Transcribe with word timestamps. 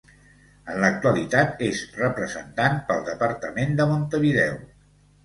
En 0.75 0.77
l'actualitat 0.83 1.61
és 1.67 1.83
representant 1.97 2.79
pel 2.87 3.05
departament 3.11 3.77
de 3.81 3.87
Montevideo. 3.93 4.57